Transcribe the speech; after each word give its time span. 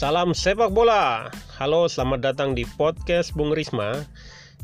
Salam 0.00 0.32
sepak 0.32 0.72
bola. 0.72 1.28
Halo, 1.60 1.84
selamat 1.84 2.24
datang 2.24 2.56
di 2.56 2.64
podcast 2.80 3.36
Bung 3.36 3.52
Risma. 3.52 4.08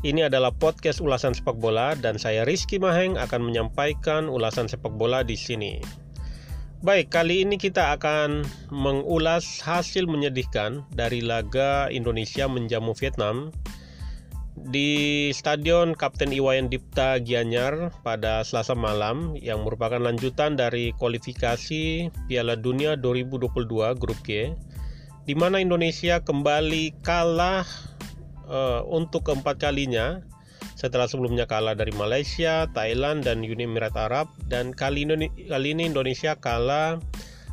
Ini 0.01 0.33
adalah 0.33 0.49
podcast 0.49 0.97
ulasan 0.97 1.37
sepak 1.37 1.61
bola 1.61 1.93
dan 1.93 2.17
saya 2.17 2.41
Rizky 2.41 2.81
Maheng 2.81 3.21
akan 3.21 3.45
menyampaikan 3.45 4.33
ulasan 4.33 4.65
sepak 4.65 4.97
bola 4.97 5.21
di 5.21 5.37
sini. 5.37 5.77
Baik, 6.81 7.13
kali 7.13 7.45
ini 7.45 7.61
kita 7.61 7.93
akan 8.01 8.49
mengulas 8.73 9.61
hasil 9.61 10.09
menyedihkan 10.09 10.81
dari 10.97 11.21
laga 11.21 11.85
Indonesia 11.93 12.49
menjamu 12.49 12.97
Vietnam 12.97 13.53
di 14.73 15.29
Stadion 15.37 15.93
Kapten 15.93 16.33
Iwayan 16.33 16.65
Dipta 16.65 17.21
Gianyar 17.21 17.93
pada 18.01 18.41
Selasa 18.41 18.73
malam 18.73 19.37
yang 19.37 19.61
merupakan 19.61 20.01
lanjutan 20.01 20.57
dari 20.57 20.97
kualifikasi 20.97 22.09
Piala 22.25 22.57
Dunia 22.57 22.97
2022 22.97 24.01
Grup 24.01 24.17
G 24.25 24.57
di 25.27 25.35
mana 25.35 25.59
Indonesia 25.59 26.23
kembali 26.23 27.03
kalah 27.03 27.67
uh, 28.47 28.79
untuk 28.87 29.27
keempat 29.27 29.59
kalinya 29.59 30.23
setelah 30.79 31.03
sebelumnya 31.11 31.43
kalah 31.43 31.75
dari 31.75 31.91
Malaysia, 31.91 32.71
Thailand 32.71 33.27
dan 33.27 33.43
Uni 33.43 33.67
Emirat 33.67 33.97
Arab 33.99 34.31
dan 34.47 34.71
kali 34.71 35.03
ini, 35.03 35.27
kali 35.51 35.75
ini 35.75 35.91
Indonesia 35.91 36.39
kalah 36.39 37.03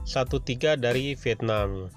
1-3 0.06 0.78
dari 0.78 1.18
Vietnam. 1.18 1.90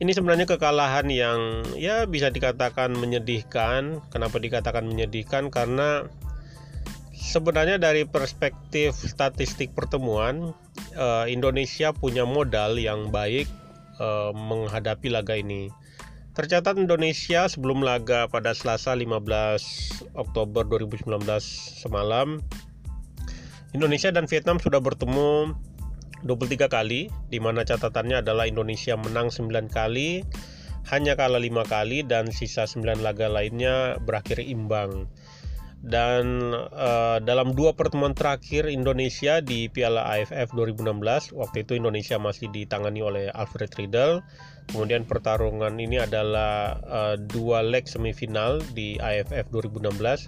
Ini 0.00 0.12
sebenarnya 0.12 0.48
kekalahan 0.48 1.08
yang 1.12 1.66
ya 1.76 2.08
bisa 2.08 2.32
dikatakan 2.32 2.96
menyedihkan. 2.96 4.00
Kenapa 4.08 4.36
dikatakan 4.40 4.84
menyedihkan? 4.88 5.48
Karena 5.48 6.04
sebenarnya 7.12 7.80
dari 7.80 8.04
perspektif 8.04 8.92
statistik 8.94 9.72
pertemuan 9.72 10.52
eh, 10.94 11.26
Indonesia 11.32 11.96
punya 11.96 12.28
modal 12.28 12.76
yang 12.76 13.08
baik 13.08 13.48
eh, 14.00 14.32
menghadapi 14.32 15.08
laga 15.12 15.36
ini. 15.36 15.72
Tercatat 16.36 16.76
Indonesia 16.76 17.48
sebelum 17.48 17.80
laga 17.80 18.28
pada 18.28 18.52
Selasa 18.52 18.92
15 18.92 20.12
Oktober 20.20 20.68
2019 20.68 21.24
semalam 21.80 22.44
Indonesia 23.72 24.12
dan 24.12 24.28
Vietnam 24.28 24.60
sudah 24.60 24.84
bertemu 24.84 25.56
23 26.28 26.68
kali 26.68 27.08
di 27.32 27.38
mana 27.40 27.64
catatannya 27.64 28.20
adalah 28.20 28.44
Indonesia 28.44 29.00
menang 29.00 29.32
9 29.32 29.72
kali 29.72 30.28
hanya 30.92 31.16
kalah 31.16 31.40
5 31.40 31.66
kali 31.66 32.04
dan 32.04 32.28
sisa 32.28 32.68
9 32.68 33.00
laga 33.00 33.32
lainnya 33.32 33.96
berakhir 34.04 34.38
imbang 34.44 35.08
dan 35.86 36.50
uh, 36.74 37.22
dalam 37.22 37.54
dua 37.54 37.78
pertemuan 37.78 38.10
terakhir 38.10 38.66
Indonesia 38.66 39.38
di 39.38 39.70
Piala 39.70 40.02
AFF 40.18 40.50
2016 40.50 41.30
waktu 41.30 41.62
itu 41.62 41.78
Indonesia 41.78 42.18
masih 42.18 42.50
ditangani 42.50 43.06
oleh 43.06 43.30
Alfred 43.30 43.70
Riedel. 43.78 44.26
Kemudian 44.66 45.06
pertarungan 45.06 45.78
ini 45.78 46.02
adalah 46.02 46.82
uh, 46.82 47.14
dua 47.14 47.62
leg 47.62 47.86
semifinal 47.86 48.58
di 48.74 48.98
AFF 48.98 49.46
2016 49.54 50.26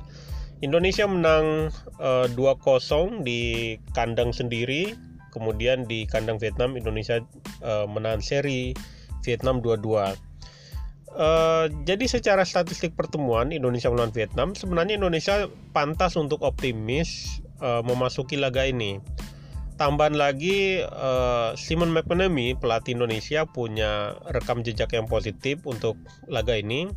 Indonesia 0.59 1.06
menang 1.06 1.70
uh, 2.03 2.27
eh, 2.27 2.34
2-0 2.34 3.22
di 3.22 3.75
kandang 3.95 4.34
sendiri. 4.34 4.95
Kemudian 5.31 5.87
di 5.87 6.09
kandang 6.09 6.41
Vietnam 6.43 6.75
Indonesia 6.75 7.22
uh, 7.62 7.87
menang 7.87 8.19
seri 8.19 8.75
Vietnam 9.22 9.62
2-2 9.62 10.28
Uh, 11.09 11.73
jadi 11.89 12.05
secara 12.05 12.45
statistik 12.45 12.95
pertemuan 12.95 13.51
Indonesia 13.51 13.89
melawan 13.89 14.12
Vietnam 14.12 14.53
sebenarnya 14.53 15.01
Indonesia 15.01 15.48
pantas 15.73 16.15
untuk 16.15 16.45
optimis 16.45 17.41
uh, 17.65 17.81
memasuki 17.83 18.37
laga 18.37 18.69
ini. 18.69 19.00
Tambahan 19.78 20.19
lagi 20.19 20.83
uh, 20.83 21.55
Simon 21.55 21.95
McManamy 21.95 22.59
pelatih 22.59 22.98
Indonesia 22.98 23.47
punya 23.47 24.19
rekam 24.34 24.66
jejak 24.66 24.91
yang 24.91 25.06
positif 25.06 25.62
untuk 25.65 25.94
laga 26.27 26.59
ini 26.59 26.91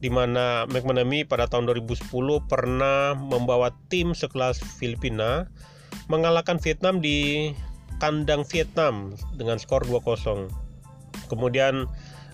di 0.00 0.12
mana 0.12 0.68
McManamy 0.68 1.24
pada 1.24 1.48
tahun 1.48 1.68
2010 1.68 2.08
pernah 2.48 3.16
membawa 3.16 3.72
tim 3.88 4.12
sekelas 4.12 4.60
Filipina 4.60 5.48
mengalahkan 6.12 6.60
Vietnam 6.60 7.00
di 7.00 7.52
kandang 7.96 8.44
Vietnam 8.44 9.16
dengan 9.40 9.56
skor 9.56 9.88
2-0. 9.88 10.52
Kemudian 11.32 11.88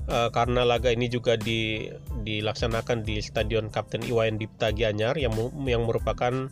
uh, 0.09 0.31
karena 0.33 0.67
laga 0.67 0.91
ini 0.91 1.07
juga 1.07 1.39
di, 1.39 1.91
dilaksanakan 2.25 3.05
di 3.07 3.21
Stadion 3.23 3.69
Kapten 3.69 4.03
Iwayan 4.03 4.41
Dipta 4.41 4.73
Gianyar 4.73 5.19
yang 5.19 5.35
yang 5.67 5.87
merupakan 5.87 6.51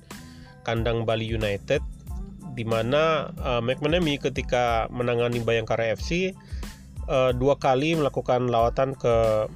kandang 0.63 1.09
Bali 1.09 1.27
United 1.27 1.81
di 2.53 2.65
mana 2.67 3.31
uh, 3.41 3.63
McManamy 3.63 4.21
ketika 4.21 4.91
menangani 4.91 5.41
Bayangkara 5.41 5.95
FC 5.97 6.35
uh, 7.09 7.33
dua 7.33 7.57
kali 7.57 7.97
melakukan 7.97 8.51
lawatan 8.51 8.99
ke 8.99 9.47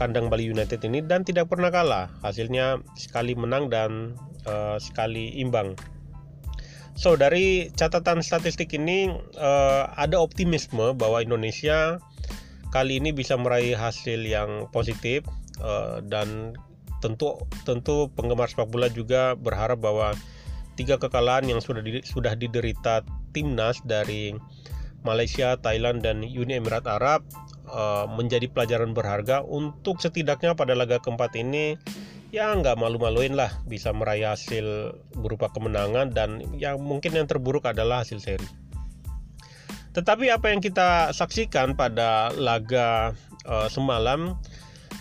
kandang 0.00 0.32
Bali 0.32 0.48
United 0.48 0.80
ini 0.84 1.04
dan 1.04 1.22
tidak 1.22 1.52
pernah 1.52 1.68
kalah. 1.68 2.08
Hasilnya 2.24 2.80
sekali 2.96 3.36
menang 3.36 3.68
dan 3.68 4.16
uh, 4.48 4.76
sekali 4.80 5.36
imbang. 5.40 5.76
So 6.92 7.16
dari 7.16 7.72
catatan 7.72 8.20
statistik 8.20 8.76
ini 8.76 9.08
uh, 9.40 9.88
ada 9.96 10.20
optimisme 10.20 10.92
bahwa 10.92 11.24
Indonesia 11.24 11.96
kali 12.72 12.98
ini 12.98 13.12
bisa 13.12 13.36
meraih 13.36 13.76
hasil 13.76 14.24
yang 14.24 14.66
positif 14.72 15.22
uh, 15.60 16.00
dan 16.08 16.56
tentu 17.04 17.36
tentu 17.68 18.08
penggemar 18.16 18.48
sepak 18.48 18.72
bola 18.72 18.88
juga 18.88 19.36
berharap 19.36 19.84
bahwa 19.84 20.16
tiga 20.80 20.96
kekalahan 20.96 21.44
yang 21.44 21.60
sudah 21.60 21.84
di, 21.84 22.00
sudah 22.00 22.32
diderita 22.32 23.04
timnas 23.36 23.84
dari 23.84 24.32
Malaysia, 25.04 25.58
Thailand 25.60 26.00
dan 26.00 26.24
Uni 26.24 26.56
Emirat 26.56 26.88
Arab 26.88 27.26
uh, 27.68 28.06
menjadi 28.06 28.48
pelajaran 28.48 28.94
berharga 28.96 29.42
untuk 29.42 29.98
setidaknya 29.98 30.54
pada 30.54 30.72
laga 30.78 31.02
keempat 31.02 31.34
ini 31.36 31.76
ya 32.32 32.54
nggak 32.56 32.80
malu-maluin 32.80 33.36
lah 33.36 33.52
bisa 33.68 33.92
meraih 33.92 34.32
hasil 34.32 34.96
berupa 35.12 35.52
kemenangan 35.52 36.16
dan 36.16 36.40
yang 36.56 36.80
mungkin 36.80 37.12
yang 37.12 37.28
terburuk 37.28 37.68
adalah 37.68 38.06
hasil 38.06 38.22
seri. 38.22 38.61
Tetapi 39.92 40.32
apa 40.32 40.48
yang 40.48 40.64
kita 40.64 41.12
saksikan 41.12 41.76
pada 41.76 42.32
laga 42.36 43.12
uh, 43.44 43.68
semalam, 43.68 44.40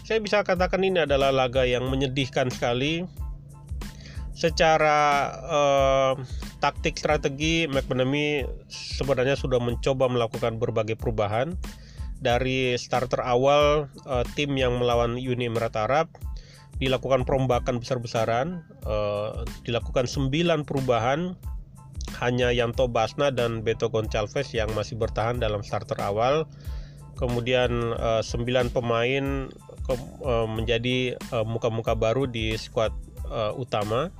saya 0.03 0.19
bisa 0.19 0.43
katakan 0.43 0.83
ini 0.83 1.07
adalah 1.07 1.31
laga 1.31 1.63
yang 1.63 1.87
menyedihkan 1.87 2.51
sekali. 2.51 3.07
Secara 4.35 5.31
uh, 5.47 6.13
taktik 6.59 6.97
strategi, 6.97 7.69
McManamy 7.69 8.43
sebenarnya 8.67 9.37
sudah 9.37 9.61
mencoba 9.61 10.09
melakukan 10.11 10.57
berbagai 10.59 10.97
perubahan 10.99 11.55
dari 12.21 12.75
starter 12.77 13.21
awal 13.23 13.89
uh, 14.05 14.25
tim 14.37 14.53
yang 14.53 14.77
melawan 14.77 15.17
Uni 15.17 15.49
Emirat 15.49 15.73
Arab 15.77 16.11
dilakukan 16.81 17.29
perombakan 17.29 17.77
besar-besaran, 17.77 18.65
uh, 18.89 19.45
dilakukan 19.61 20.09
9 20.09 20.65
perubahan, 20.65 21.37
hanya 22.21 22.53
Yanto 22.53 22.85
Basna 22.85 23.33
dan 23.33 23.65
Beto 23.65 23.89
Goncalves 23.89 24.53
yang 24.53 24.69
masih 24.77 24.95
bertahan 24.95 25.41
dalam 25.41 25.65
starter 25.65 25.97
awal. 25.99 26.45
Kemudian 27.17 27.97
uh, 27.97 28.23
9 28.23 28.71
pemain 28.73 29.49
ke, 29.85 29.93
uh, 30.23 30.47
menjadi 30.47 31.17
muka-muka 31.43 31.93
uh, 31.93 31.99
baru 31.99 32.29
di 32.29 32.53
skuad 32.55 32.93
uh, 33.27 33.51
utama. 33.57 34.13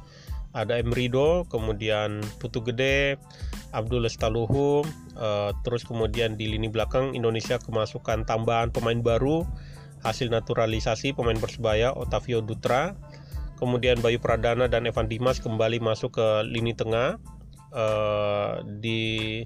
Ada 0.52 0.84
Emrido, 0.84 1.48
kemudian 1.48 2.20
Putu 2.36 2.60
Gede, 2.60 3.16
Abdul 3.72 4.04
Estaluhu, 4.04 4.84
uh, 5.16 5.56
terus 5.64 5.88
kemudian 5.88 6.36
di 6.36 6.52
lini 6.52 6.68
belakang 6.68 7.16
Indonesia 7.16 7.56
kemasukan 7.56 8.28
tambahan 8.28 8.74
pemain 8.76 9.00
baru 9.00 9.48
hasil 10.02 10.34
naturalisasi 10.34 11.14
pemain 11.14 11.38
Persebaya 11.38 11.94
Otavio 11.94 12.42
Dutra 12.42 12.98
kemudian 13.62 14.02
Bayu 14.02 14.18
Pradana 14.18 14.66
dan 14.66 14.90
Evan 14.90 15.06
Dimas 15.06 15.38
kembali 15.38 15.78
masuk 15.78 16.18
ke 16.18 16.28
lini 16.50 16.74
tengah 16.74 17.22
uh, 17.72 18.64
di 18.64 19.42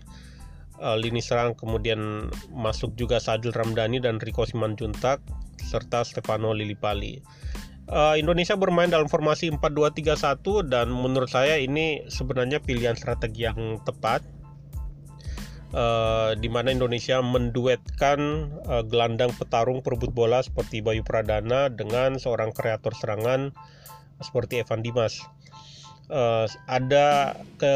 uh, 0.81 0.98
lini 0.98 1.22
serang 1.24 1.56
kemudian 1.56 2.30
masuk 2.54 2.94
juga 3.00 3.18
Sadil 3.22 3.56
Ramdhani 3.56 4.04
dan 4.04 4.22
Riko 4.22 4.45
Simanjuntak 4.45 5.22
serta 5.62 6.06
Stefano 6.06 6.54
Lillipali 6.54 7.22
uh, 7.89 8.16
Indonesia 8.18 8.57
bermain 8.57 8.89
dalam 8.89 9.10
formasi 9.10 9.50
4-2-3-1 9.54 10.72
dan 10.72 10.88
menurut 10.89 11.30
saya 11.30 11.57
ini 11.62 12.06
sebenarnya 12.10 12.62
pilihan 12.62 12.98
strategi 12.98 13.45
yang 13.45 13.81
tepat 13.86 14.25
uh, 15.75 16.33
di 16.38 16.50
mana 16.50 16.74
Indonesia 16.74 17.22
menduetkan 17.22 18.50
uh, 18.66 18.83
gelandang 18.86 19.33
petarung 19.36 19.81
perebut 19.81 20.12
bola 20.16 20.42
seperti 20.42 20.81
Bayu 20.81 21.01
Pradana 21.06 21.69
dengan 21.69 22.18
seorang 22.18 22.56
kreator 22.56 22.95
serangan 22.95 23.54
seperti 24.24 24.63
Evan 24.63 24.80
Dimas. 24.80 25.19
Uh, 26.06 26.46
ada 26.69 27.34
ke, 27.57 27.74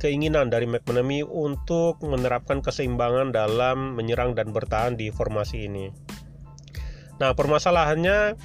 keinginan 0.00 0.48
dari 0.48 0.64
McManamy 0.64 1.20
untuk 1.20 2.00
menerapkan 2.00 2.64
keseimbangan 2.64 3.36
dalam 3.36 3.92
menyerang 3.92 4.32
dan 4.32 4.56
bertahan 4.56 4.96
di 4.96 5.12
formasi 5.12 5.68
ini. 5.68 5.92
Nah, 7.20 7.36
permasalahannya 7.36 8.40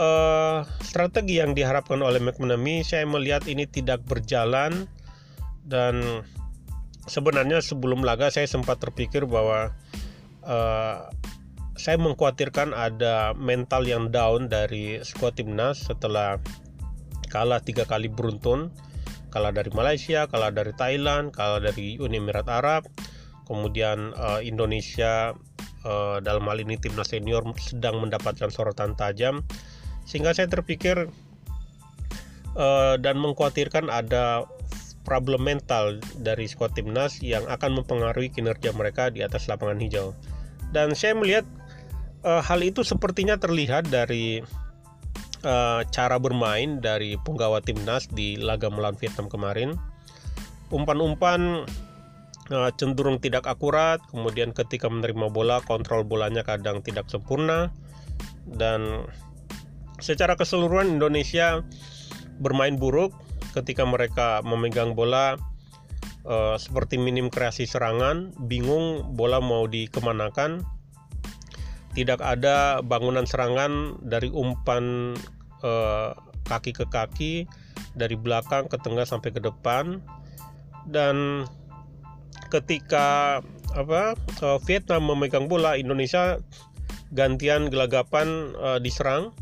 uh, 0.00 0.64
strategi 0.80 1.44
yang 1.44 1.52
diharapkan 1.52 2.00
oleh 2.00 2.24
McManamy 2.24 2.80
saya 2.80 3.04
melihat 3.04 3.44
ini 3.44 3.68
tidak 3.68 4.00
berjalan 4.08 4.88
dan 5.68 6.24
sebenarnya 7.04 7.60
sebelum 7.60 8.00
laga 8.00 8.32
saya 8.32 8.48
sempat 8.48 8.80
terpikir 8.80 9.28
bahwa 9.28 9.76
uh, 10.48 11.12
saya 11.80 11.96
mengkhawatirkan 11.96 12.76
ada 12.76 13.32
mental 13.36 13.88
yang 13.88 14.12
down 14.12 14.52
dari 14.52 15.00
skuad 15.00 15.36
timnas 15.36 15.88
setelah 15.88 16.36
kalah 17.30 17.62
tiga 17.62 17.86
kali 17.86 18.10
beruntun. 18.10 18.74
Kalah 19.30 19.54
dari 19.54 19.70
Malaysia, 19.70 20.26
kalah 20.26 20.50
dari 20.50 20.74
Thailand, 20.74 21.30
kalah 21.30 21.62
dari 21.62 21.94
Uni 22.02 22.18
Emirat 22.18 22.50
Arab, 22.50 22.90
kemudian 23.46 24.10
uh, 24.18 24.42
Indonesia 24.42 25.38
uh, 25.86 26.18
dalam 26.18 26.50
hal 26.50 26.58
ini 26.58 26.74
timnas 26.82 27.14
senior 27.14 27.46
sedang 27.54 28.02
mendapatkan 28.02 28.50
sorotan 28.50 28.98
tajam, 28.98 29.46
sehingga 30.02 30.34
saya 30.34 30.50
terpikir 30.50 31.06
uh, 32.58 32.98
dan 32.98 33.22
mengkhawatirkan 33.22 33.86
ada 33.86 34.50
problem 35.06 35.46
mental 35.46 36.02
dari 36.18 36.50
skuad 36.50 36.74
timnas 36.74 37.22
yang 37.22 37.46
akan 37.46 37.78
mempengaruhi 37.78 38.34
kinerja 38.34 38.74
mereka 38.74 39.14
di 39.14 39.22
atas 39.22 39.46
lapangan 39.46 39.78
hijau. 39.78 40.10
Dan 40.74 40.98
saya 40.98 41.14
melihat 41.14 41.46
uh, 42.26 42.42
hal 42.42 42.66
itu 42.66 42.82
sepertinya 42.82 43.38
terlihat 43.38 43.86
dari 43.94 44.42
uh, 45.44 45.82
cara 45.88 46.16
bermain 46.16 46.80
dari 46.80 47.16
penggawa 47.20 47.60
timnas 47.60 48.08
di 48.10 48.36
laga 48.40 48.68
melawan 48.68 48.96
Vietnam 48.96 49.28
kemarin. 49.28 49.76
Umpan-umpan 50.70 51.66
uh, 52.50 52.70
cenderung 52.78 53.18
tidak 53.18 53.46
akurat, 53.46 53.98
kemudian 54.10 54.54
ketika 54.54 54.86
menerima 54.86 55.30
bola 55.30 55.58
kontrol 55.64 56.06
bolanya 56.06 56.46
kadang 56.46 56.82
tidak 56.84 57.10
sempurna 57.10 57.74
dan 58.46 59.06
secara 60.00 60.34
keseluruhan 60.34 60.88
Indonesia 60.88 61.60
bermain 62.40 62.80
buruk 62.80 63.12
ketika 63.52 63.84
mereka 63.84 64.40
memegang 64.46 64.96
bola 64.96 65.36
uh, 66.24 66.56
seperti 66.56 66.96
minim 66.96 67.28
kreasi 67.28 67.66
serangan, 67.68 68.32
bingung 68.46 69.14
bola 69.14 69.42
mau 69.42 69.66
dikemanakan, 69.66 70.64
tidak 71.96 72.22
ada 72.22 72.80
bangunan 72.86 73.26
serangan 73.26 73.98
dari 74.02 74.30
umpan 74.30 75.14
uh, 75.66 76.14
kaki 76.46 76.70
ke 76.74 76.86
kaki, 76.86 77.46
dari 77.98 78.14
belakang 78.14 78.70
ke 78.70 78.78
tengah 78.78 79.06
sampai 79.06 79.34
ke 79.34 79.40
depan, 79.42 79.98
dan 80.86 81.46
ketika 82.50 83.38
apa 83.74 84.18
uh, 84.42 84.58
Vietnam 84.66 85.06
memegang 85.06 85.46
bola, 85.46 85.78
Indonesia 85.78 86.38
gantian 87.14 87.70
gelagapan 87.70 88.54
uh, 88.58 88.78
diserang. 88.78 89.34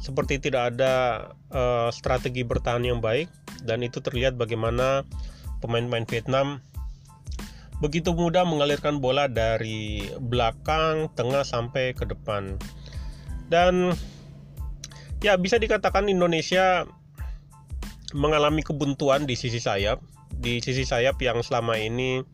Seperti 0.00 0.38
tidak 0.38 0.76
ada 0.76 0.94
uh, 1.50 1.90
strategi 1.90 2.46
bertahan 2.46 2.86
yang 2.86 3.02
baik. 3.02 3.26
Dan 3.66 3.82
itu 3.82 3.98
terlihat 3.98 4.38
bagaimana 4.38 5.02
pemain-pemain 5.58 6.06
Vietnam 6.06 6.62
begitu 7.78 8.16
mudah 8.16 8.48
mengalirkan 8.48 9.04
bola 9.04 9.28
dari 9.28 10.08
belakang, 10.16 11.12
tengah 11.12 11.44
sampai 11.44 11.92
ke 11.92 12.08
depan. 12.08 12.56
Dan 13.52 13.92
ya 15.20 15.36
bisa 15.36 15.60
dikatakan 15.60 16.08
Indonesia 16.08 16.88
mengalami 18.16 18.64
kebuntuan 18.64 19.28
di 19.28 19.36
sisi 19.36 19.60
sayap, 19.60 20.00
di 20.32 20.62
sisi 20.64 20.88
sayap 20.88 21.20
yang 21.20 21.44
selama 21.44 21.76
ini 21.76 22.24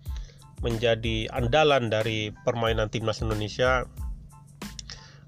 menjadi 0.63 1.27
andalan 1.35 1.91
dari 1.91 2.31
permainan 2.47 2.89
timnas 2.89 3.21
Indonesia. 3.21 3.87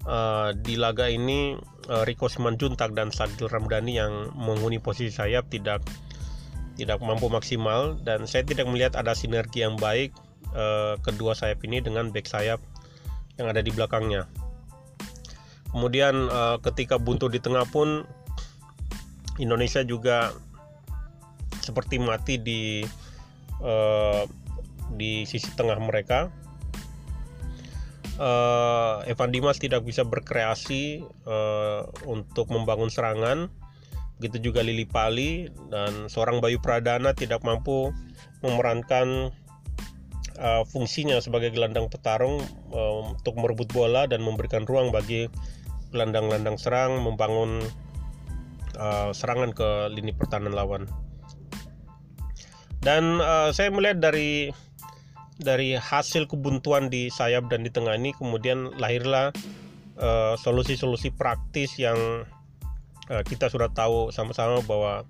Uh, 0.05 0.53
di 0.61 0.77
laga 0.77 1.09
ini 1.09 1.57
uh, 1.89 2.05
Rico 2.05 2.29
Simanjuntak 2.29 2.93
dan 2.93 3.09
Sadil 3.09 3.49
Ramdhani 3.49 3.97
yang 3.97 4.29
menghuni 4.37 4.77
posisi 4.77 5.09
sayap 5.09 5.49
tidak 5.49 5.81
tidak 6.75 6.99
mampu 6.99 7.31
maksimal 7.31 7.95
dan 8.03 8.27
saya 8.27 8.43
tidak 8.43 8.67
melihat 8.67 8.93
ada 8.99 9.15
sinergi 9.15 9.63
yang 9.63 9.79
baik 9.79 10.11
uh, 10.51 10.99
kedua 10.99 11.33
sayap 11.33 11.63
ini 11.63 11.79
dengan 11.79 12.11
back 12.11 12.27
sayap 12.27 12.59
yang 13.39 13.47
ada 13.51 13.63
di 13.63 13.71
belakangnya. 13.71 14.27
Kemudian 15.71 16.31
uh, 16.31 16.59
ketika 16.63 16.95
buntu 16.99 17.27
di 17.27 17.39
tengah 17.39 17.67
pun 17.67 18.07
Indonesia 19.39 19.83
juga 19.83 20.31
seperti 21.59 21.99
mati 21.99 22.39
di 22.39 22.83
uh, 23.63 24.23
di 24.95 25.23
sisi 25.27 25.51
tengah 25.55 25.79
mereka. 25.79 26.31
Evan 29.11 29.35
Dimas 29.35 29.59
tidak 29.59 29.83
bisa 29.83 30.07
berkreasi 30.07 31.03
untuk 32.07 32.47
membangun 32.47 32.87
serangan 32.87 33.51
begitu 34.19 34.51
juga 34.51 34.63
Lili 34.63 34.87
Pali 34.87 35.51
dan 35.67 36.07
seorang 36.07 36.39
Bayu 36.39 36.59
Pradana 36.63 37.11
tidak 37.11 37.43
mampu 37.43 37.91
memerankan 38.39 39.35
uh, 40.39 40.63
fungsinya 40.67 41.19
sebagai 41.19 41.51
gelandang 41.51 41.91
petarung 41.91 42.39
uh, 42.71 43.11
untuk 43.11 43.35
merebut 43.35 43.67
bola 43.75 44.07
dan 44.07 44.23
memberikan 44.23 44.63
ruang 44.63 44.91
bagi 44.91 45.27
gelandang-gelandang 45.91 46.55
serang 46.55 47.03
membangun 47.03 47.59
uh, 48.79 49.11
serangan 49.11 49.51
ke 49.51 49.91
lini 49.91 50.15
pertahanan 50.15 50.55
lawan. 50.55 50.83
Dan 52.79 53.19
uh, 53.19 53.49
saya 53.49 53.73
melihat 53.73 53.99
dari 53.99 54.53
dari 55.35 55.75
hasil 55.75 56.31
kebuntuan 56.31 56.87
di 56.87 57.11
sayap 57.11 57.51
dan 57.51 57.67
di 57.67 57.71
tengah 57.73 57.99
ini 57.99 58.15
kemudian 58.15 58.71
lahirlah 58.79 59.35
solusi-solusi 60.39 61.11
uh, 61.11 61.15
praktis 61.15 61.75
yang 61.75 62.23
Eh, 63.05 63.21
kita 63.21 63.53
sudah 63.53 63.69
tahu 63.69 64.09
sama-sama 64.09 64.65
bahwa 64.65 65.05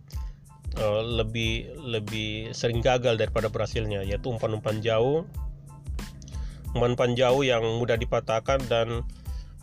uh, 0.75 1.01
lebih 1.03 1.71
lebih 1.79 2.51
sering 2.51 2.83
gagal 2.83 3.15
daripada 3.15 3.47
berhasilnya 3.47 4.03
yaitu 4.03 4.27
umpan-umpan 4.27 4.83
jauh. 4.83 5.23
Umpan-umpan 6.75 7.15
jauh 7.15 7.47
yang 7.47 7.63
mudah 7.79 7.95
dipatahkan 7.95 8.67
dan 8.67 9.07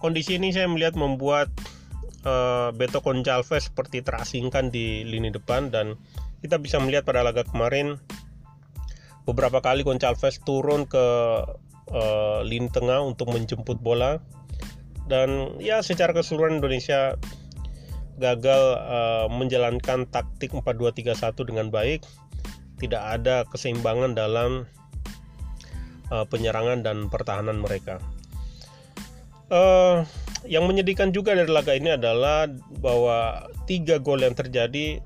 kondisi 0.00 0.40
ini 0.40 0.48
saya 0.48 0.64
melihat 0.64 0.96
membuat 0.96 1.52
uh, 2.24 2.72
Beto 2.72 3.04
Gonçalves 3.04 3.68
seperti 3.68 4.00
terasingkan 4.00 4.72
di 4.72 5.04
lini 5.04 5.28
depan 5.28 5.68
dan 5.68 6.00
kita 6.40 6.56
bisa 6.56 6.80
melihat 6.80 7.04
pada 7.04 7.20
laga 7.20 7.44
kemarin 7.44 8.00
beberapa 9.28 9.60
kali 9.60 9.84
Gonçalves 9.84 10.40
turun 10.40 10.88
ke 10.88 11.06
uh, 11.92 12.40
lini 12.48 12.72
tengah 12.72 13.04
untuk 13.04 13.28
menjemput 13.28 13.76
bola. 13.76 14.24
Dan 15.04 15.60
ya 15.60 15.84
secara 15.84 16.16
keseluruhan 16.16 16.64
Indonesia 16.64 17.20
gagal 18.20 18.62
uh, 18.82 19.26
menjalankan 19.32 20.04
taktik 20.12 20.52
4-2-3-1 20.52 21.48
dengan 21.48 21.72
baik 21.72 22.04
tidak 22.82 23.02
ada 23.02 23.46
keseimbangan 23.48 24.18
dalam 24.18 24.66
uh, 26.10 26.26
penyerangan 26.26 26.82
dan 26.82 27.06
pertahanan 27.06 27.62
mereka. 27.62 28.02
Uh, 29.52 30.02
yang 30.42 30.66
menyedihkan 30.66 31.14
juga 31.14 31.38
dari 31.38 31.46
laga 31.46 31.76
ini 31.76 31.94
adalah 31.94 32.50
bahwa 32.82 33.46
tiga 33.70 34.02
gol 34.02 34.18
yang 34.24 34.34
terjadi 34.34 34.98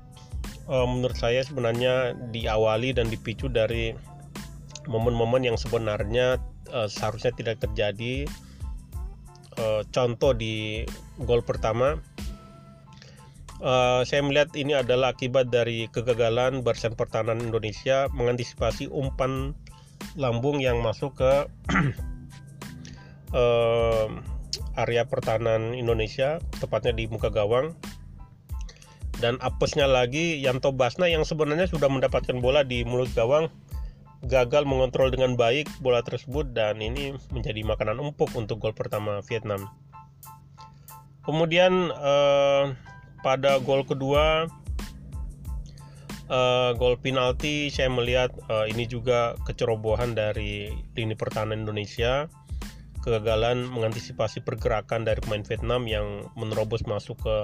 uh, 0.65 0.87
menurut 0.89 1.13
saya 1.13 1.45
sebenarnya 1.45 2.17
diawali 2.33 2.97
dan 2.97 3.13
dipicu 3.13 3.45
dari 3.45 3.93
momen-momen 4.89 5.45
yang 5.45 5.57
sebenarnya 5.59 6.41
uh, 6.73 6.89
seharusnya 6.89 7.35
tidak 7.37 7.61
terjadi. 7.61 8.25
Uh, 9.57 9.81
contoh 9.89 10.37
di 10.37 10.85
gol 11.25 11.41
pertama 11.41 11.97
Uh, 13.57 14.05
saya 14.05 14.21
melihat 14.21 14.53
ini 14.53 14.77
adalah 14.77 15.17
akibat 15.17 15.49
dari 15.49 15.89
kegagalan 15.89 16.61
barisan 16.61 16.93
pertahanan 16.93 17.41
Indonesia 17.41 18.05
mengantisipasi 18.13 18.85
umpan 18.93 19.57
lambung 20.13 20.61
yang 20.61 20.77
masuk 20.85 21.17
ke 21.17 21.49
uh, 23.33 24.07
area 24.81 25.09
pertahanan 25.09 25.73
Indonesia, 25.73 26.37
tepatnya 26.61 26.93
di 26.93 27.09
muka 27.09 27.33
gawang. 27.33 27.73
Dan 29.17 29.41
apesnya 29.41 29.89
lagi 29.89 30.37
Yanto 30.37 30.69
Basna 30.77 31.09
yang 31.09 31.25
sebenarnya 31.25 31.65
sudah 31.65 31.89
mendapatkan 31.89 32.37
bola 32.37 32.61
di 32.61 32.85
mulut 32.85 33.09
gawang 33.17 33.49
gagal 34.25 34.65
mengontrol 34.65 35.13
dengan 35.13 35.37
baik 35.37 35.69
bola 35.81 36.01
tersebut 36.01 36.49
dan 36.53 36.81
ini 36.81 37.13
menjadi 37.29 37.61
makanan 37.61 38.01
empuk 38.01 38.33
untuk 38.33 38.61
gol 38.61 38.73
pertama 38.73 39.21
Vietnam. 39.25 39.69
Kemudian 41.25 41.89
uh, 41.93 42.73
pada 43.25 43.57
gol 43.63 43.83
kedua 43.83 44.47
uh, 46.31 46.71
gol 46.75 46.99
penalti 46.99 47.71
saya 47.71 47.91
melihat 47.91 48.31
uh, 48.51 48.67
ini 48.67 48.87
juga 48.87 49.35
kecerobohan 49.47 50.15
dari 50.15 50.71
lini 50.95 51.15
pertahanan 51.15 51.65
Indonesia. 51.67 52.27
Kegagalan 53.07 53.63
mengantisipasi 53.71 54.43
pergerakan 54.43 55.07
dari 55.07 55.23
pemain 55.23 55.39
Vietnam 55.47 55.87
yang 55.87 56.27
menerobos 56.35 56.83
masuk 56.83 57.23
ke 57.23 57.37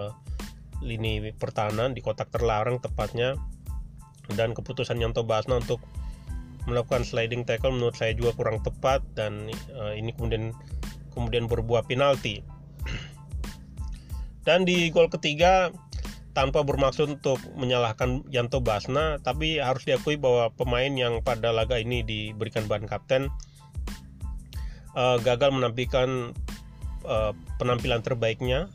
lini 0.83 1.31
pertahanan 1.31 1.95
di 1.95 2.03
kotak 2.03 2.27
terlarang 2.35 2.83
tepatnya. 2.83 3.39
Dan 4.27 4.51
keputusan 4.51 4.99
Yanto 4.99 5.23
Basna 5.23 5.59
untuk 5.59 5.79
melakukan 6.67 7.07
sliding 7.07 7.47
tackle 7.47 7.75
menurut 7.75 7.95
saya 7.95 8.15
juga 8.15 8.35
kurang 8.35 8.63
tepat 8.63 9.03
dan 9.15 9.51
uh, 9.75 9.91
ini 9.95 10.15
kemudian 10.15 10.55
kemudian 11.11 11.47
berbuah 11.47 11.83
penalti 11.87 12.39
dan 14.43 14.67
di 14.67 14.91
gol 14.91 15.07
ketiga 15.07 15.71
tanpa 16.33 16.65
bermaksud 16.65 17.21
untuk 17.21 17.38
menyalahkan 17.53 18.25
Yanto 18.33 18.57
Basna, 18.57 19.21
tapi 19.21 19.62
harus 19.62 19.85
diakui 19.85 20.17
bahwa 20.17 20.50
pemain 20.57 20.89
yang 20.89 21.21
pada 21.21 21.53
laga 21.53 21.77
ini 21.77 22.01
diberikan 22.01 22.65
ban 22.65 22.89
kapten 22.89 23.29
uh, 24.97 25.21
gagal 25.21 25.53
menampilkan 25.53 26.33
uh, 27.05 27.31
penampilan 27.62 28.01
terbaiknya. 28.01 28.67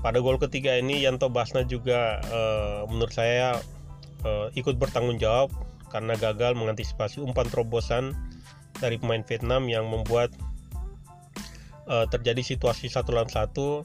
Pada 0.00 0.22
gol 0.22 0.38
ketiga 0.38 0.78
ini 0.78 1.02
Yanto 1.02 1.26
Basna 1.26 1.66
juga 1.66 2.22
uh, 2.30 2.86
menurut 2.86 3.10
saya 3.10 3.58
uh, 4.22 4.46
ikut 4.54 4.78
bertanggung 4.78 5.18
jawab 5.18 5.50
karena 5.90 6.14
gagal 6.14 6.54
mengantisipasi 6.54 7.18
umpan 7.18 7.50
terobosan 7.50 8.14
dari 8.78 9.00
pemain 9.00 9.26
Vietnam 9.26 9.66
yang 9.66 9.90
membuat 9.90 10.30
uh, 11.90 12.06
terjadi 12.06 12.44
situasi 12.44 12.86
satu 12.86 13.16
lawan 13.16 13.32
satu 13.32 13.82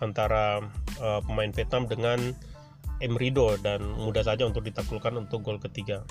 antara 0.00 0.60
uh, 1.00 1.20
pemain 1.24 1.50
Vietnam 1.52 1.88
dengan 1.88 2.34
Emrido 3.00 3.60
dan 3.60 3.84
mudah 4.00 4.24
saja 4.24 4.48
untuk 4.48 4.64
ditaklukkan 4.64 5.12
untuk 5.20 5.44
gol 5.44 5.60
ketiga. 5.60 6.04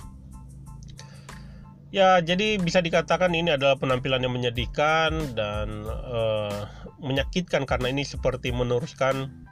Ya, 1.96 2.20
jadi 2.20 2.60
bisa 2.60 2.84
dikatakan 2.84 3.32
ini 3.32 3.56
adalah 3.56 3.80
penampilan 3.80 4.20
yang 4.20 4.36
menyedihkan 4.36 5.32
dan 5.32 5.88
uh, 5.88 6.68
menyakitkan 7.00 7.64
karena 7.64 7.88
ini 7.88 8.04
seperti 8.04 8.52
meneruskan 8.52 9.48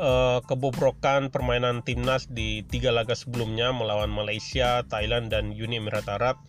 uh, 0.00 0.40
kebobrokan 0.48 1.28
permainan 1.28 1.84
timnas 1.84 2.24
di 2.32 2.64
tiga 2.64 2.96
laga 2.96 3.12
sebelumnya 3.12 3.76
melawan 3.76 4.08
Malaysia, 4.08 4.88
Thailand, 4.88 5.28
dan 5.28 5.52
Uni 5.52 5.76
Emirat 5.76 6.08
Arab. 6.08 6.40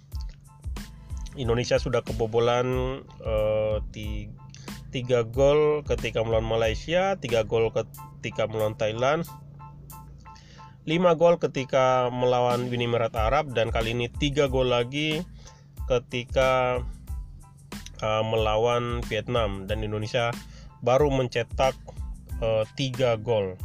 Indonesia 1.35 1.77
sudah 1.77 2.01
kebobolan 2.01 3.03
uh, 3.21 3.83
tiga 3.91 4.46
gol 5.29 5.83
ketika 5.85 6.23
melawan 6.23 6.47
Malaysia, 6.47 7.15
tiga 7.19 7.43
gol 7.43 7.69
ketika 7.69 8.49
melawan 8.49 8.73
Thailand, 8.79 9.27
5 10.87 11.19
gol 11.19 11.35
ketika 11.35 12.07
melawan 12.07 12.71
Uni 12.71 12.87
Emirat 12.87 13.11
Arab 13.19 13.51
dan 13.51 13.75
kali 13.75 13.91
ini 13.91 14.07
3 14.07 14.47
gol 14.47 14.71
lagi 14.71 15.19
ketika 15.91 16.79
uh, 17.99 18.23
melawan 18.23 19.03
Vietnam 19.11 19.67
dan 19.67 19.83
Indonesia 19.83 20.31
baru 20.79 21.11
mencetak 21.11 21.75
uh, 22.39 22.63
3 22.79 23.19
gol. 23.19 23.59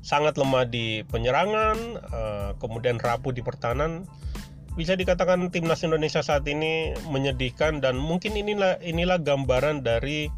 Sangat 0.00 0.40
lemah 0.40 0.64
di 0.64 1.04
penyerangan, 1.12 1.76
uh, 2.08 2.50
kemudian 2.56 2.96
rapuh 2.96 3.36
di 3.36 3.44
pertahanan 3.44 4.08
bisa 4.76 4.92
dikatakan 4.92 5.48
timnas 5.48 5.80
Indonesia 5.82 6.20
saat 6.20 6.44
ini 6.44 6.92
menyedihkan 7.08 7.80
dan 7.80 7.96
mungkin 7.96 8.36
inilah 8.36 8.76
inilah 8.84 9.16
gambaran 9.24 9.80
dari 9.80 10.28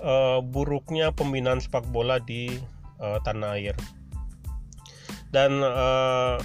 uh, 0.00 0.40
buruknya 0.40 1.12
pembinaan 1.12 1.60
sepak 1.60 1.84
bola 1.92 2.16
di 2.16 2.56
uh, 2.98 3.20
tanah 3.20 3.60
air. 3.60 3.76
Dan 5.28 5.60
uh, 5.60 6.40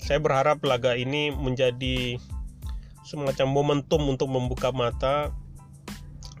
saya 0.00 0.18
berharap 0.18 0.64
laga 0.64 0.96
ini 0.96 1.28
menjadi 1.28 2.16
semacam 3.04 3.52
momentum 3.52 4.08
untuk 4.08 4.32
membuka 4.32 4.72
mata 4.72 5.28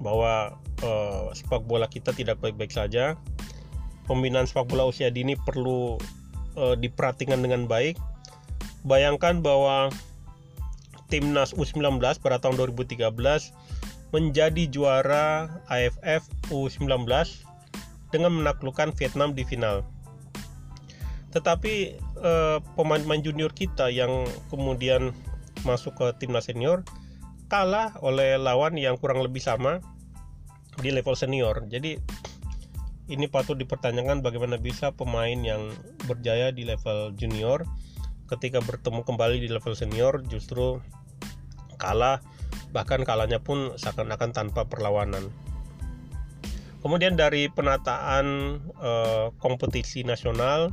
bahwa 0.00 0.56
uh, 0.80 1.28
sepak 1.36 1.68
bola 1.68 1.92
kita 1.92 2.16
tidak 2.16 2.40
baik-baik 2.40 2.72
saja. 2.72 3.20
Pembinaan 4.08 4.48
sepak 4.48 4.66
bola 4.72 4.88
usia 4.88 5.12
dini 5.12 5.36
perlu 5.36 6.00
uh, 6.56 6.74
diperhatikan 6.80 7.44
dengan 7.44 7.68
baik. 7.68 8.00
Bayangkan 8.82 9.44
bahwa 9.44 9.92
timnas 11.12 11.52
U19 11.52 12.00
pada 12.00 12.40
tahun 12.40 12.56
2013 12.56 13.12
menjadi 14.16 14.64
juara 14.72 15.60
AFF 15.68 16.24
U19 16.48 17.04
dengan 18.08 18.32
menaklukkan 18.32 18.96
Vietnam 18.96 19.36
di 19.36 19.44
final. 19.44 19.84
Tetapi 21.36 21.74
eh, 22.00 22.58
pemain-pemain 22.76 23.20
junior 23.20 23.52
kita 23.52 23.92
yang 23.92 24.24
kemudian 24.48 25.12
masuk 25.68 25.92
ke 26.00 26.06
timnas 26.16 26.48
senior 26.48 26.80
kalah 27.52 27.92
oleh 28.00 28.40
lawan 28.40 28.80
yang 28.80 28.96
kurang 28.96 29.20
lebih 29.20 29.44
sama 29.44 29.84
di 30.80 30.88
level 30.88 31.12
senior. 31.12 31.68
Jadi 31.68 32.00
ini 33.12 33.28
patut 33.28 33.60
dipertanyakan 33.60 34.24
bagaimana 34.24 34.56
bisa 34.56 34.96
pemain 34.96 35.36
yang 35.36 35.68
berjaya 36.08 36.48
di 36.48 36.64
level 36.64 37.12
junior 37.12 37.68
ketika 38.32 38.64
bertemu 38.64 39.04
kembali 39.04 39.44
di 39.44 39.48
level 39.52 39.76
senior 39.76 40.24
justru 40.32 40.80
kalah 41.82 42.22
bahkan 42.70 43.02
kalahnya 43.02 43.42
pun 43.42 43.74
seakan-akan 43.74 44.30
tanpa 44.30 44.64
perlawanan. 44.64 45.28
Kemudian 46.82 47.14
dari 47.14 47.46
penataan 47.50 48.58
uh, 48.78 49.34
kompetisi 49.38 50.02
nasional 50.02 50.70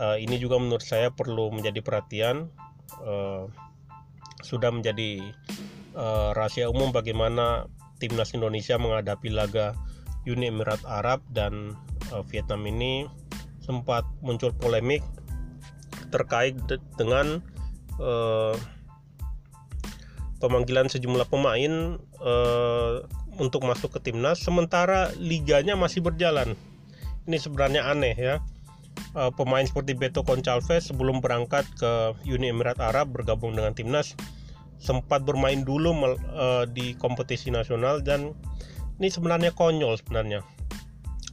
uh, 0.00 0.16
ini 0.16 0.40
juga 0.40 0.56
menurut 0.56 0.84
saya 0.84 1.12
perlu 1.12 1.52
menjadi 1.52 1.80
perhatian. 1.80 2.48
Uh, 3.00 3.48
sudah 4.44 4.68
menjadi 4.68 5.24
uh, 5.96 6.36
rahasia 6.36 6.68
umum 6.68 6.92
bagaimana 6.92 7.64
timnas 7.96 8.36
Indonesia 8.36 8.76
menghadapi 8.76 9.32
laga 9.32 9.72
Uni 10.28 10.52
Emirat 10.52 10.84
Arab 10.84 11.24
dan 11.32 11.72
uh, 12.12 12.20
Vietnam 12.28 12.64
ini 12.68 13.08
sempat 13.64 14.04
muncul 14.20 14.52
polemik 14.52 15.00
terkait 16.12 16.52
de 16.68 16.76
dengan 17.00 17.40
uh, 17.96 18.52
pemanggilan 20.44 20.92
sejumlah 20.92 21.24
pemain 21.32 21.96
uh, 22.20 23.00
untuk 23.40 23.64
masuk 23.64 23.96
ke 23.96 24.12
timnas 24.12 24.44
sementara 24.44 25.08
liganya 25.16 25.72
masih 25.72 26.04
berjalan. 26.04 26.52
Ini 27.24 27.40
sebenarnya 27.40 27.88
aneh 27.88 28.12
ya. 28.12 28.44
Uh, 29.16 29.32
pemain 29.32 29.64
seperti 29.64 29.96
Beto 29.96 30.20
Concalves 30.20 30.92
sebelum 30.92 31.24
berangkat 31.24 31.64
ke 31.80 32.12
Uni 32.28 32.52
Emirat 32.52 32.76
Arab 32.76 33.16
bergabung 33.16 33.56
dengan 33.56 33.72
timnas 33.72 34.12
sempat 34.76 35.24
bermain 35.24 35.64
dulu 35.64 35.96
uh, 35.96 36.68
di 36.68 36.92
kompetisi 37.00 37.48
nasional 37.48 38.04
dan 38.04 38.36
ini 39.00 39.08
sebenarnya 39.08 39.56
konyol 39.56 39.96
sebenarnya. 39.96 40.44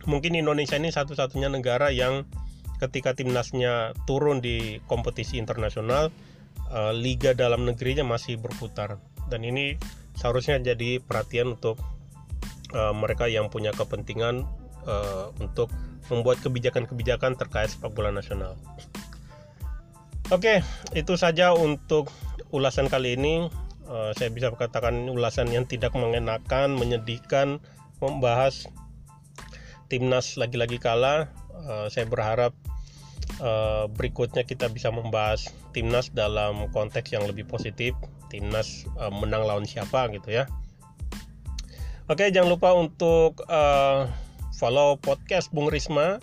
Mungkin 0.07 0.39
Indonesia 0.39 0.79
ini 0.79 0.89
satu-satunya 0.89 1.51
negara 1.51 1.91
yang 1.91 2.23
ketika 2.79 3.13
timnasnya 3.13 3.93
turun 4.09 4.41
di 4.41 4.81
kompetisi 4.89 5.37
internasional 5.37 6.09
uh, 6.71 6.93
liga 6.95 7.35
dalam 7.35 7.67
negerinya 7.67 8.03
masih 8.05 8.39
berputar 8.39 8.97
dan 9.31 9.41
ini 9.47 9.79
seharusnya 10.15 10.59
jadi 10.59 10.99
perhatian 10.99 11.55
untuk 11.55 11.79
uh, 12.75 12.93
mereka 12.95 13.31
yang 13.31 13.47
punya 13.47 13.71
kepentingan 13.71 14.43
uh, 14.85 15.31
untuk 15.39 15.71
membuat 16.11 16.43
kebijakan-kebijakan 16.43 17.39
terkait 17.39 17.71
sepak 17.71 17.95
bola 17.95 18.11
nasional. 18.11 18.59
Oke, 20.31 20.63
itu 20.95 21.13
saja 21.19 21.55
untuk 21.55 22.11
ulasan 22.51 22.87
kali 22.91 23.15
ini. 23.15 23.47
Uh, 23.87 24.15
saya 24.15 24.31
bisa 24.31 24.51
katakan 24.55 25.11
ulasan 25.11 25.51
yang 25.51 25.67
tidak 25.67 25.91
mengenakan, 25.91 26.79
menyedihkan, 26.79 27.59
membahas 27.99 28.67
timnas 29.91 30.39
lagi-lagi 30.39 30.79
kalah. 30.79 31.27
Uh, 31.67 31.91
saya 31.91 32.07
berharap 32.07 32.55
uh, 33.41 33.89
berikutnya 33.91 34.45
kita 34.45 34.69
bisa 34.69 34.93
membahas 34.93 35.49
timnas 35.75 36.13
dalam 36.13 36.69
konteks 36.71 37.11
yang 37.11 37.25
lebih 37.25 37.49
positif. 37.49 37.97
Timnas 38.31 38.87
uh, 39.01 39.11
menang 39.11 39.43
lawan 39.43 39.67
siapa 39.67 40.07
gitu 40.13 40.31
ya. 40.31 40.47
Oke 42.07 42.31
jangan 42.31 42.55
lupa 42.55 42.71
untuk 42.77 43.41
uh, 43.51 44.07
follow 44.55 44.95
podcast 45.01 45.51
Bung 45.51 45.67
Risma. 45.67 46.21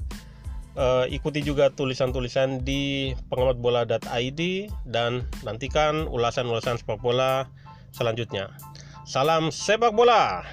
Uh, 0.79 1.11
ikuti 1.11 1.43
juga 1.43 1.75
tulisan-tulisan 1.75 2.63
di 2.63 3.11
pengamatbola.id 3.35 4.41
dan 4.87 5.27
nantikan 5.43 6.07
ulasan-ulasan 6.07 6.79
sepak 6.79 7.03
bola 7.03 7.51
selanjutnya. 7.91 8.55
Salam 9.03 9.51
sepak 9.51 9.91
bola 9.91 10.47